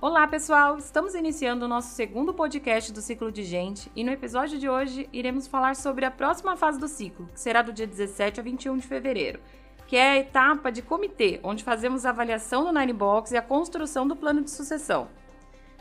Olá, 0.00 0.28
pessoal! 0.28 0.78
Estamos 0.78 1.16
iniciando 1.16 1.64
o 1.64 1.68
nosso 1.68 1.92
segundo 1.92 2.32
podcast 2.32 2.92
do 2.92 3.00
ciclo 3.00 3.32
de 3.32 3.42
gente 3.42 3.90
e 3.96 4.04
no 4.04 4.12
episódio 4.12 4.56
de 4.56 4.68
hoje 4.68 5.08
iremos 5.12 5.48
falar 5.48 5.74
sobre 5.74 6.04
a 6.04 6.10
próxima 6.10 6.56
fase 6.56 6.78
do 6.78 6.86
ciclo, 6.86 7.26
que 7.34 7.40
será 7.40 7.62
do 7.62 7.72
dia 7.72 7.84
17 7.84 8.38
a 8.38 8.42
21 8.44 8.76
de 8.76 8.86
fevereiro, 8.86 9.40
que 9.88 9.96
é 9.96 10.10
a 10.10 10.16
etapa 10.18 10.70
de 10.70 10.82
comitê, 10.82 11.40
onde 11.42 11.64
fazemos 11.64 12.06
a 12.06 12.10
avaliação 12.10 12.64
do 12.64 12.72
Nine 12.72 12.92
Box 12.92 13.32
e 13.32 13.36
a 13.36 13.42
construção 13.42 14.06
do 14.06 14.14
plano 14.14 14.40
de 14.40 14.52
sucessão. 14.52 15.08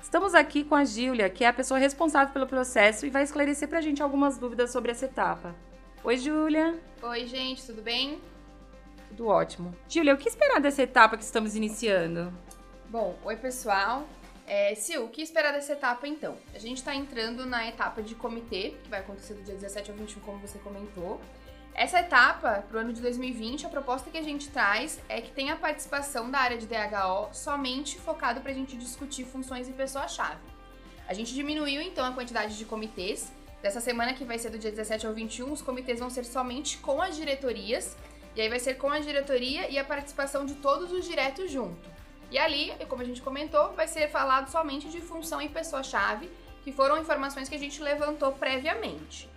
Estamos 0.02 0.34
aqui 0.34 0.64
com 0.64 0.74
a 0.74 0.84
Gília, 0.84 1.30
que 1.30 1.44
é 1.44 1.48
a 1.48 1.54
pessoa 1.54 1.80
responsável 1.80 2.34
pelo 2.34 2.48
processo 2.48 3.06
e 3.06 3.12
vai 3.12 3.22
esclarecer 3.22 3.70
para 3.70 3.78
a 3.78 3.84
gente 3.84 4.02
algumas 4.02 4.40
dúvidas 4.40 4.72
sobre 4.72 4.90
essa 4.90 5.06
etapa. 5.06 5.54
Oi, 6.04 6.18
Júlia! 6.18 6.76
Oi, 7.04 7.28
gente, 7.28 7.68
tudo 7.68 7.84
bem? 7.84 8.20
Tudo 9.10 9.28
ótimo. 9.28 9.76
Júlia, 9.88 10.16
o 10.16 10.18
que 10.18 10.28
esperar 10.28 10.60
dessa 10.60 10.82
etapa 10.82 11.18
que 11.18 11.24
estamos 11.24 11.56
iniciando? 11.56 12.34
Bom, 12.90 13.18
oi 13.26 13.36
pessoal. 13.36 14.08
É, 14.48 14.74
Sil, 14.80 15.04
o 15.04 15.10
que 15.10 15.22
esperar 15.22 15.52
dessa 15.52 15.74
etapa 15.74 16.08
então? 16.08 16.38
A 16.56 16.58
gente 16.58 16.78
está 16.78 16.96
entrando 16.96 17.46
na 17.46 17.68
etapa 17.68 18.02
de 18.02 18.16
comitê, 18.16 18.76
que 18.82 18.90
vai 18.90 19.02
acontecer 19.02 19.34
do 19.34 19.44
dia 19.44 19.56
17 19.56 19.92
ao 19.92 19.98
21, 19.98 20.22
como 20.22 20.40
você 20.40 20.58
comentou. 20.60 21.20
Essa 21.74 22.00
etapa, 22.00 22.64
para 22.66 22.78
o 22.78 22.80
ano 22.80 22.94
de 22.94 23.02
2020, 23.02 23.66
a 23.66 23.70
proposta 23.70 24.10
que 24.10 24.18
a 24.18 24.22
gente 24.22 24.48
traz 24.50 25.02
é 25.10 25.20
que 25.20 25.32
tenha 25.32 25.56
a 25.56 25.58
participação 25.58 26.32
da 26.32 26.40
área 26.40 26.58
de 26.58 26.66
DHO 26.66 27.28
somente 27.34 28.00
focado 28.00 28.40
para 28.40 28.52
a 28.52 28.56
gente 28.56 28.78
discutir 28.78 29.26
funções 29.26 29.68
e 29.68 29.74
pessoa-chave. 29.74 30.40
A 31.10 31.14
gente 31.14 31.34
diminuiu 31.34 31.82
então 31.82 32.06
a 32.06 32.14
quantidade 32.14 32.58
de 32.58 32.64
comitês. 32.64 33.34
Dessa 33.62 33.82
semana 33.82 34.14
que 34.14 34.24
vai 34.24 34.40
ser 34.40 34.50
do 34.50 34.58
dia 34.58 34.72
17 34.72 35.06
ao 35.06 35.14
21, 35.14 35.52
os 35.52 35.62
comitês 35.62 36.00
vão 36.00 36.10
ser 36.10 36.24
somente 36.24 36.78
com 36.78 37.02
as 37.02 37.18
diretorias, 37.18 37.98
e 38.34 38.40
aí 38.40 38.48
vai 38.48 38.60
ser 38.60 38.76
com 38.76 38.90
a 38.90 39.00
diretoria 39.00 39.70
e 39.70 39.78
a 39.78 39.84
participação 39.84 40.46
de 40.46 40.56
todos 40.56 40.94
os 40.94 41.04
diretos 41.04 41.52
junto. 41.52 41.97
E 42.30 42.38
ali, 42.38 42.74
como 42.88 43.02
a 43.02 43.06
gente 43.06 43.22
comentou, 43.22 43.74
vai 43.74 43.88
ser 43.88 44.10
falado 44.10 44.50
somente 44.50 44.90
de 44.90 45.00
função 45.00 45.42
e 45.42 45.48
pessoa-chave, 45.48 46.30
que 46.64 46.72
foram 46.72 46.98
informações 46.98 47.48
que 47.48 47.56
a 47.56 47.60
gente 47.60 47.82
levantou 47.82 48.34
previamente. 48.34 49.30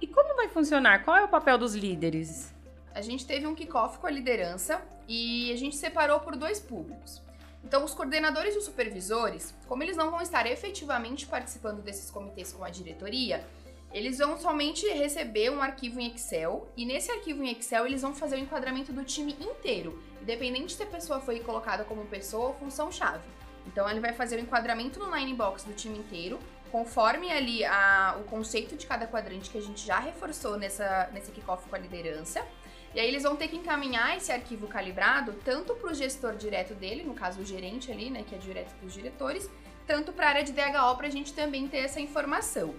E 0.00 0.06
como 0.06 0.34
vai 0.34 0.48
funcionar? 0.48 1.04
Qual 1.04 1.16
é 1.16 1.22
o 1.22 1.28
papel 1.28 1.58
dos 1.58 1.74
líderes? 1.74 2.52
A 2.94 3.00
gente 3.00 3.24
teve 3.24 3.46
um 3.46 3.54
kickoff 3.54 3.98
com 3.98 4.06
a 4.06 4.10
liderança 4.10 4.82
e 5.06 5.52
a 5.52 5.56
gente 5.56 5.76
separou 5.76 6.20
por 6.20 6.34
dois 6.34 6.58
públicos. 6.58 7.22
Então, 7.62 7.84
os 7.84 7.94
coordenadores 7.94 8.54
e 8.54 8.58
os 8.58 8.64
supervisores, 8.64 9.54
como 9.68 9.82
eles 9.82 9.96
não 9.96 10.10
vão 10.10 10.20
estar 10.20 10.46
efetivamente 10.46 11.26
participando 11.26 11.82
desses 11.82 12.10
comitês 12.10 12.52
com 12.52 12.64
a 12.64 12.70
diretoria, 12.70 13.44
eles 13.92 14.18
vão 14.18 14.38
somente 14.38 14.86
receber 14.88 15.50
um 15.50 15.60
arquivo 15.60 15.98
em 15.98 16.14
Excel 16.14 16.68
e 16.76 16.86
nesse 16.86 17.10
arquivo 17.10 17.42
em 17.42 17.50
Excel 17.50 17.86
eles 17.86 18.02
vão 18.02 18.14
fazer 18.14 18.36
o 18.36 18.38
enquadramento 18.38 18.92
do 18.92 19.04
time 19.04 19.36
inteiro, 19.40 20.00
independente 20.22 20.74
se 20.74 20.82
a 20.82 20.86
pessoa 20.86 21.20
foi 21.20 21.40
colocada 21.40 21.84
como 21.84 22.04
pessoa 22.06 22.48
ou 22.48 22.54
função-chave. 22.54 23.28
Então 23.66 23.88
ele 23.90 24.00
vai 24.00 24.12
fazer 24.12 24.36
o 24.36 24.40
enquadramento 24.40 25.00
no 25.00 25.14
Linebox 25.14 25.64
do 25.64 25.72
time 25.72 25.98
inteiro, 25.98 26.38
conforme 26.70 27.32
ali 27.32 27.64
a, 27.64 28.16
o 28.20 28.24
conceito 28.24 28.76
de 28.76 28.86
cada 28.86 29.06
quadrante 29.06 29.50
que 29.50 29.58
a 29.58 29.62
gente 29.62 29.84
já 29.84 29.98
reforçou 29.98 30.56
nessa, 30.56 31.10
nesse 31.12 31.32
kickoff 31.32 31.68
com 31.68 31.74
a 31.74 31.78
liderança. 31.78 32.46
E 32.94 33.00
aí 33.00 33.08
eles 33.08 33.22
vão 33.22 33.36
ter 33.36 33.48
que 33.48 33.56
encaminhar 33.56 34.16
esse 34.16 34.32
arquivo 34.32 34.66
calibrado 34.66 35.34
tanto 35.44 35.74
para 35.74 35.90
o 35.90 35.94
gestor 35.94 36.34
direto 36.36 36.74
dele, 36.74 37.02
no 37.04 37.14
caso 37.14 37.40
o 37.40 37.44
gerente 37.44 37.90
ali, 37.90 38.10
né, 38.10 38.24
que 38.26 38.34
é 38.34 38.38
direto 38.38 38.72
dos 38.80 38.92
diretores, 38.92 39.50
tanto 39.86 40.12
para 40.12 40.26
a 40.26 40.28
área 40.30 40.44
de 40.44 40.52
DHO 40.52 40.96
para 40.96 41.06
a 41.06 41.10
gente 41.10 41.32
também 41.32 41.66
ter 41.68 41.78
essa 41.78 42.00
informação. 42.00 42.74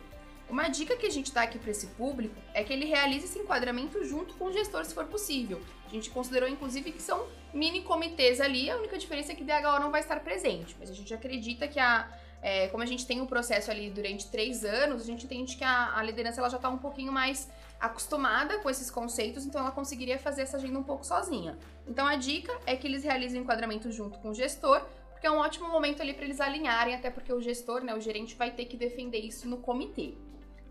Uma 0.51 0.67
dica 0.67 0.97
que 0.97 1.05
a 1.05 1.09
gente 1.09 1.33
dá 1.33 1.43
aqui 1.43 1.57
para 1.57 1.71
esse 1.71 1.87
público 1.87 2.35
é 2.53 2.61
que 2.61 2.73
ele 2.73 2.83
realize 2.83 3.23
esse 3.23 3.39
enquadramento 3.39 4.03
junto 4.03 4.33
com 4.33 4.47
o 4.47 4.51
gestor, 4.51 4.83
se 4.83 4.93
for 4.93 5.05
possível. 5.05 5.61
A 5.85 5.89
gente 5.89 6.09
considerou, 6.09 6.49
inclusive, 6.49 6.91
que 6.91 7.01
são 7.01 7.25
mini 7.53 7.83
comitês 7.83 8.41
ali, 8.41 8.69
a 8.69 8.75
única 8.75 8.97
diferença 8.97 9.31
é 9.31 9.35
que 9.35 9.45
DHO 9.45 9.79
não 9.79 9.89
vai 9.89 10.01
estar 10.01 10.19
presente, 10.19 10.75
mas 10.77 10.89
a 10.89 10.93
gente 10.93 11.13
acredita 11.13 11.69
que 11.69 11.79
a. 11.79 12.05
É, 12.43 12.67
como 12.67 12.83
a 12.83 12.85
gente 12.85 13.05
tem 13.05 13.21
o 13.21 13.23
um 13.23 13.27
processo 13.27 13.71
ali 13.71 13.89
durante 13.91 14.27
três 14.29 14.65
anos, 14.65 15.03
a 15.03 15.05
gente 15.05 15.25
entende 15.25 15.55
que 15.55 15.63
a, 15.63 15.95
a 15.95 16.03
liderança 16.03 16.41
ela 16.41 16.49
já 16.49 16.57
está 16.57 16.67
um 16.69 16.77
pouquinho 16.79 17.13
mais 17.13 17.47
acostumada 17.79 18.57
com 18.59 18.69
esses 18.69 18.91
conceitos, 18.91 19.45
então 19.45 19.61
ela 19.61 19.71
conseguiria 19.71 20.17
fazer 20.17 20.41
essa 20.41 20.57
agenda 20.57 20.77
um 20.77 20.83
pouco 20.83 21.05
sozinha. 21.05 21.57
Então 21.87 22.05
a 22.05 22.15
dica 22.15 22.51
é 22.65 22.75
que 22.75 22.87
eles 22.87 23.03
realizem 23.03 23.39
o 23.39 23.43
enquadramento 23.43 23.91
junto 23.91 24.19
com 24.19 24.31
o 24.31 24.33
gestor, 24.33 24.81
porque 25.11 25.27
é 25.27 25.31
um 25.31 25.37
ótimo 25.37 25.69
momento 25.69 26.01
ali 26.01 26.13
para 26.13 26.25
eles 26.25 26.41
alinharem, 26.41 26.95
até 26.95 27.09
porque 27.11 27.31
o 27.31 27.39
gestor, 27.39 27.83
né, 27.83 27.95
o 27.95 28.01
gerente 28.01 28.35
vai 28.35 28.49
ter 28.51 28.65
que 28.65 28.75
defender 28.75 29.19
isso 29.19 29.47
no 29.47 29.57
comitê. 29.57 30.15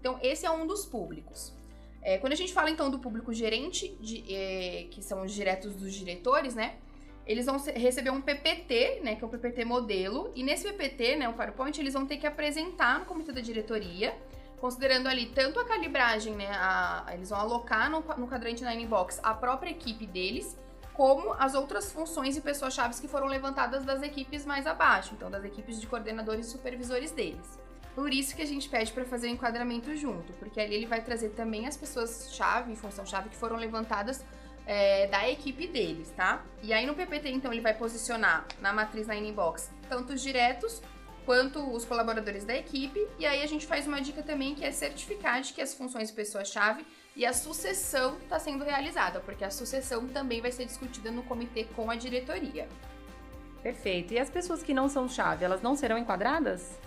Então, 0.01 0.19
esse 0.23 0.47
é 0.47 0.51
um 0.51 0.67
dos 0.67 0.87
públicos. 0.87 1.53
É, 2.03 2.17
quando 2.17 2.33
a 2.33 2.37
gente 2.37 2.53
fala 2.53 2.71
então 2.71 2.91
do 2.91 2.99
público 2.99 3.33
gerente, 3.33 3.95
de, 4.01 4.25
é, 4.35 4.87
que 4.91 5.03
são 5.03 5.23
os 5.23 5.33
diretos 5.33 5.75
dos 5.75 5.93
diretores, 5.93 6.55
né? 6.55 6.77
Eles 7.27 7.45
vão 7.45 7.59
receber 7.59 8.11
um 8.11 8.21
PPT, 8.21 9.01
né? 9.05 9.15
Que 9.15 9.23
é 9.23 9.27
o 9.27 9.31
PPT 9.31 9.65
modelo. 9.65 10.33
E 10.35 10.43
nesse 10.43 10.65
PPT, 10.65 11.17
né? 11.17 11.29
O 11.29 11.35
PowerPoint, 11.35 11.79
eles 11.79 11.93
vão 11.93 12.07
ter 12.07 12.17
que 12.17 12.27
apresentar 12.27 12.99
no 12.99 13.05
comitê 13.05 13.31
da 13.31 13.43
diretoria, 13.43 14.17
considerando 14.59 15.07
ali 15.07 15.27
tanto 15.27 15.61
a 15.61 15.65
calibragem, 15.67 16.35
né? 16.35 16.49
A, 16.51 17.11
eles 17.13 17.29
vão 17.29 17.39
alocar 17.39 17.91
no, 17.91 18.01
no 18.01 18.27
quadrante 18.27 18.63
na 18.65 18.75
inbox 18.75 19.21
a 19.23 19.35
própria 19.35 19.71
equipe 19.71 20.07
deles, 20.07 20.57
como 20.95 21.35
as 21.35 21.55
outras 21.55 21.93
funções 21.93 22.37
e 22.39 22.41
pessoas-chave 22.41 22.99
que 22.99 23.07
foram 23.07 23.27
levantadas 23.27 23.85
das 23.85 24.03
equipes 24.03 24.47
mais 24.47 24.67
abaixo, 24.67 25.15
então 25.15 25.31
das 25.31 25.45
equipes 25.45 25.79
de 25.79 25.87
coordenadores 25.87 26.47
e 26.47 26.51
supervisores 26.51 27.11
deles. 27.11 27.59
Por 27.95 28.13
isso 28.13 28.35
que 28.35 28.43
a 28.43 28.47
gente 28.47 28.69
pede 28.69 28.93
para 28.93 29.05
fazer 29.05 29.29
o 29.29 29.31
enquadramento 29.31 29.95
junto, 29.97 30.33
porque 30.35 30.61
ali 30.61 30.75
ele 30.75 30.87
vai 30.87 31.03
trazer 31.03 31.31
também 31.31 31.67
as 31.67 31.77
pessoas-chave, 31.77 32.77
função-chave 32.77 33.29
que 33.29 33.37
foram 33.37 33.57
levantadas 33.57 34.25
é, 34.67 35.09
da 35.09 35.29
equipe 35.29 35.67
deles, 35.67 36.13
tá? 36.17 36.45
E 36.63 36.73
aí 36.73 36.87
no 36.87 36.95
PPT, 36.95 37.31
então, 37.31 37.53
ele 37.53 37.61
vai 37.61 37.75
posicionar 37.75 38.47
na 38.61 38.73
matriz 38.73 39.07
na 39.07 39.17
inbox 39.17 39.71
tanto 39.89 40.13
os 40.13 40.23
diretos 40.23 40.81
quanto 41.27 41.59
os 41.73 41.85
colaboradores 41.85 42.45
da 42.45 42.57
equipe. 42.57 43.07
E 43.19 43.27
aí 43.27 43.43
a 43.43 43.47
gente 43.47 43.67
faz 43.67 43.87
uma 43.87 44.01
dica 44.01 44.23
também 44.23 44.55
que 44.55 44.65
é 44.65 44.71
certificar 44.71 45.41
de 45.41 45.53
que 45.53 45.61
as 45.61 45.75
funções 45.75 46.11
pessoa-chave 46.11 46.87
e 47.17 47.27
a 47.27 47.33
sucessão 47.33 48.17
está 48.19 48.39
sendo 48.39 48.65
realizada, 48.65 49.21
porque 49.21 49.45
a 49.45 49.51
sucessão 49.51 50.07
também 50.09 50.41
vai 50.41 50.53
ser 50.53 50.65
discutida 50.65 51.11
no 51.11 51.23
comitê 51.23 51.65
com 51.77 51.91
a 51.91 51.97
diretoria. 51.97 52.69
Perfeito. 53.63 54.15
E 54.15 54.19
as 54.19 54.31
pessoas 54.31 54.63
que 54.63 54.73
não 54.73 54.89
são 54.89 55.09
chave, 55.09 55.45
elas 55.45 55.61
não 55.61 55.77
serão 55.77 55.99
enquadradas? 55.99 56.79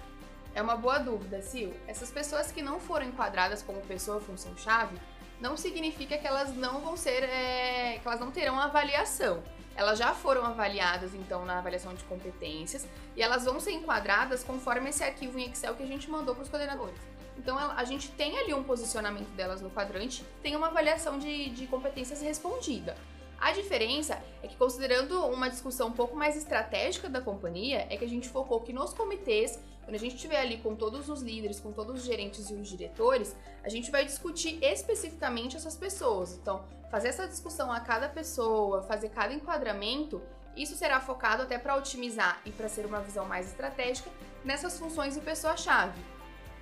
É 0.55 0.61
uma 0.61 0.75
boa 0.75 0.99
dúvida, 0.99 1.41
Sil. 1.41 1.73
Essas 1.87 2.11
pessoas 2.11 2.51
que 2.51 2.61
não 2.61 2.79
foram 2.79 3.07
enquadradas 3.07 3.63
como 3.63 3.81
pessoa 3.81 4.21
função-chave, 4.21 4.95
não 5.41 5.57
significa 5.57 6.17
que 6.17 6.27
elas 6.27 6.55
não 6.55 6.79
vão 6.79 6.95
ser. 6.95 7.23
É, 7.23 7.99
que 7.99 8.07
elas 8.07 8.19
não 8.19 8.31
terão 8.31 8.59
avaliação. 8.59 9.43
Elas 9.75 9.97
já 9.97 10.13
foram 10.13 10.45
avaliadas, 10.45 11.15
então, 11.15 11.45
na 11.45 11.57
avaliação 11.57 11.95
de 11.95 12.03
competências, 12.03 12.87
e 13.15 13.23
elas 13.23 13.45
vão 13.45 13.59
ser 13.59 13.71
enquadradas 13.71 14.43
conforme 14.43 14.91
esse 14.91 15.03
arquivo 15.03 15.39
em 15.39 15.49
Excel 15.49 15.73
que 15.73 15.81
a 15.81 15.87
gente 15.87 16.09
mandou 16.09 16.35
para 16.35 16.43
os 16.43 16.49
coordenadores. 16.49 16.99
Então, 17.35 17.57
a 17.57 17.83
gente 17.83 18.11
tem 18.11 18.37
ali 18.37 18.53
um 18.53 18.63
posicionamento 18.63 19.29
delas 19.29 19.61
no 19.61 19.71
quadrante, 19.71 20.23
tem 20.43 20.55
uma 20.55 20.67
avaliação 20.67 21.17
de, 21.17 21.49
de 21.49 21.65
competências 21.65 22.21
respondida. 22.21 22.95
A 23.39 23.51
diferença 23.51 24.21
é 24.41 24.47
que, 24.47 24.55
considerando 24.55 25.25
uma 25.25 25.49
discussão 25.49 25.87
um 25.87 25.91
pouco 25.91 26.15
mais 26.15 26.37
estratégica 26.37 27.09
da 27.09 27.19
companhia, 27.19 27.87
é 27.89 27.97
que 27.97 28.05
a 28.05 28.07
gente 28.07 28.29
focou 28.29 28.61
que 28.61 28.71
nos 28.71 28.93
comitês, 28.93 29.59
quando 29.83 29.95
a 29.95 29.99
gente 29.99 30.16
estiver 30.16 30.39
ali 30.39 30.57
com 30.57 30.75
todos 30.75 31.09
os 31.09 31.21
líderes, 31.21 31.59
com 31.59 31.71
todos 31.71 31.99
os 31.99 32.05
gerentes 32.05 32.49
e 32.49 32.53
os 32.53 32.67
diretores, 32.67 33.35
a 33.63 33.69
gente 33.69 33.91
vai 33.91 34.05
discutir 34.05 34.57
especificamente 34.63 35.57
essas 35.57 35.75
pessoas. 35.75 36.33
Então, 36.33 36.63
fazer 36.89 37.09
essa 37.09 37.27
discussão 37.27 37.71
a 37.71 37.79
cada 37.79 38.07
pessoa, 38.07 38.83
fazer 38.83 39.09
cada 39.09 39.33
enquadramento, 39.33 40.21
isso 40.55 40.75
será 40.75 40.99
focado 40.99 41.44
até 41.44 41.57
para 41.57 41.75
otimizar 41.75 42.41
e 42.45 42.51
para 42.51 42.69
ser 42.69 42.85
uma 42.85 42.99
visão 43.01 43.25
mais 43.25 43.47
estratégica 43.47 44.09
nessas 44.44 44.77
funções 44.77 45.17
e 45.17 45.21
pessoa-chave 45.21 46.12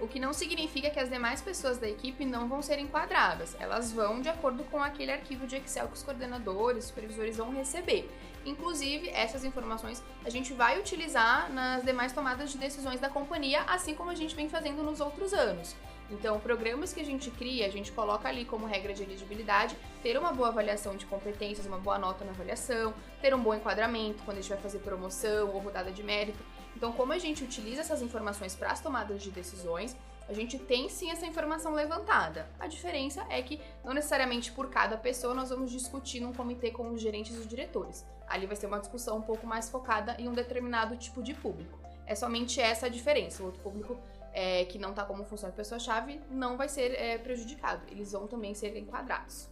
o 0.02 0.08
que 0.08 0.20
não 0.20 0.34
significa 0.34 0.90
que 0.90 1.00
as 1.00 1.10
demais 1.10 1.42
pessoas 1.42 1.78
da 1.78 1.88
equipe 1.88 2.26
não 2.26 2.50
vão 2.50 2.62
ser 2.62 2.80
enquadradas. 2.80 3.56
Elas 3.60 3.94
vão 3.94 4.20
de 4.20 4.30
acordo 4.30 4.64
com 4.66 4.82
aquele 4.82 5.12
arquivo 5.12 5.46
de 5.46 5.56
Excel 5.56 5.88
que 5.88 5.94
os 5.94 6.04
coordenadores, 6.04 6.86
supervisores 6.86 7.38
vão 7.38 7.52
receber. 7.52 8.10
Inclusive, 8.44 9.10
essas 9.10 9.46
informações 9.46 10.04
a 10.26 10.30
gente 10.30 10.54
vai 10.54 10.80
utilizar 10.80 11.52
nas 11.54 11.84
demais 11.84 12.12
tomadas 12.12 12.52
de 12.52 12.58
decisões 12.58 13.00
da 13.00 13.10
companhia, 13.10 13.62
assim 13.68 13.94
como 13.94 14.10
a 14.10 14.16
gente 14.16 14.36
vem 14.36 14.50
fazendo 14.50 14.82
nos 14.82 15.00
outros 15.00 15.34
anos. 15.34 15.76
Então, 16.10 16.40
programas 16.42 16.92
que 16.92 17.00
a 17.00 17.06
gente 17.06 17.32
cria, 17.32 17.66
a 17.66 17.70
gente 17.70 17.92
coloca 17.92 18.28
ali 18.28 18.44
como 18.44 18.66
regra 18.66 18.94
de 18.94 19.02
elegibilidade 19.02 19.78
ter 20.04 20.18
uma 20.18 20.34
boa 20.34 20.50
avaliação 20.50 20.96
de 20.98 21.06
competências, 21.06 21.66
uma 21.66 21.78
boa 21.78 21.98
nota 21.98 22.26
na 22.26 22.32
avaliação, 22.32 22.94
ter 23.22 23.34
um 23.34 23.40
bom 23.40 23.54
enquadramento 23.54 24.22
quando 24.24 24.38
a 24.38 24.42
gente 24.42 24.50
vai 24.50 24.60
fazer 24.60 24.80
promoção 24.80 25.50
ou 25.50 25.60
rodada 25.60 25.90
de 25.90 26.04
mérito. 26.04 26.44
Então, 26.76 26.92
como 26.92 27.14
a 27.14 27.18
gente 27.18 27.44
utiliza 27.44 27.82
essas 27.82 28.02
informações 28.02 28.56
para 28.56 28.72
as 28.72 28.80
tomadas 28.80 29.22
de 29.22 29.32
decisões, 29.32 29.96
a 30.28 30.34
gente 30.34 30.58
tem 30.58 30.88
sim 30.88 31.12
essa 31.12 31.26
informação 31.26 31.74
levantada. 31.74 32.48
A 32.60 32.68
diferença 32.68 33.26
é 33.30 33.42
que 33.42 33.60
não 33.84 33.94
necessariamente 33.94 34.52
por 34.52 34.70
cada 34.70 34.98
pessoa 34.98 35.34
nós 35.34 35.50
vamos 35.50 35.72
discutir 35.72 36.22
num 36.22 36.34
comitê 36.34 36.72
com 36.72 36.90
os 36.92 37.02
gerentes 37.02 37.36
e 37.36 37.40
os 37.40 37.48
diretores. 37.48 38.06
Ali 38.28 38.46
vai 38.46 38.56
ser 38.56 38.68
uma 38.68 38.80
discussão 38.80 39.18
um 39.18 39.22
pouco 39.22 39.46
mais 39.46 39.70
focada 39.70 40.16
em 40.18 40.30
um 40.30 40.34
determinado 40.34 40.96
tipo 40.96 41.22
de 41.22 41.34
público. 41.34 41.78
É 42.06 42.16
somente 42.16 42.62
essa 42.62 42.86
a 42.86 42.90
diferença. 42.90 43.44
O 43.44 43.48
outro 43.48 43.62
público 43.62 43.98
é, 44.34 44.66
que 44.66 44.80
não 44.80 44.92
está 44.92 45.04
como 45.04 45.24
de 45.24 45.52
pessoa-chave 45.52 46.20
não 46.30 46.56
vai 46.56 46.70
ser 46.70 46.94
é, 46.94 47.18
prejudicado. 47.18 47.82
Eles 47.90 48.14
vão 48.14 48.28
também 48.28 48.54
ser 48.54 48.78
enquadrados. 48.78 49.50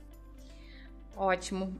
Ótimo. 1.15 1.73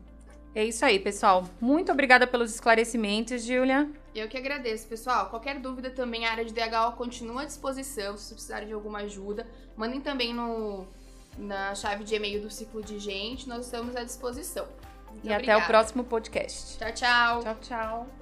É 0.54 0.66
isso 0.66 0.84
aí, 0.84 1.00
pessoal. 1.00 1.48
Muito 1.62 1.92
obrigada 1.92 2.26
pelos 2.26 2.54
esclarecimentos, 2.54 3.44
Julia. 3.44 3.90
Eu 4.16 4.28
que 4.28 4.38
agradeço, 4.38 4.88
pessoal. 4.88 5.30
Qualquer 5.30 5.60
dúvida 5.60 5.90
também, 5.90 6.26
a 6.26 6.32
área 6.32 6.46
de 6.46 6.54
DHO 6.54 6.94
continua 6.98 7.44
à 7.44 7.46
disposição. 7.46 8.18
Se 8.18 8.34
precisarem 8.34 8.68
de 8.68 8.74
alguma 8.74 9.00
ajuda, 9.00 9.48
mandem 9.78 10.02
também 10.02 10.34
no, 10.34 10.88
na 11.38 11.76
chave 11.76 12.04
de 12.04 12.16
e-mail 12.16 12.42
do 12.42 12.50
Ciclo 12.50 12.82
de 12.82 13.00
Gente. 13.00 13.48
Nós 13.48 13.66
estamos 13.66 13.96
à 13.96 14.04
disposição. 14.04 14.68
Muito 15.12 15.26
e 15.26 15.32
obrigada. 15.32 15.58
até 15.58 15.58
o 15.58 15.68
próximo 15.68 16.04
podcast. 16.04 16.78
Tchau, 16.78 16.92
tchau. 16.94 17.44
Tchau, 17.44 17.58
tchau. 17.62 18.19